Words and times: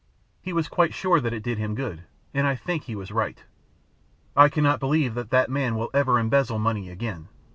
He 0.41 0.51
was 0.51 0.67
quite 0.67 0.95
sure 0.95 1.19
that 1.19 1.31
it 1.31 1.43
did 1.43 1.59
him 1.59 1.75
good; 1.75 2.05
and 2.33 2.47
I 2.47 2.55
think 2.55 2.85
he 2.85 2.95
was 2.95 3.11
right. 3.11 3.43
I 4.35 4.49
cannot 4.49 4.79
believe 4.79 5.13
that 5.13 5.29
that 5.29 5.47
man 5.47 5.75
will 5.75 5.91
ever 5.93 6.17
embezzle 6.17 6.57
money 6.57 6.89
again. 6.89 7.27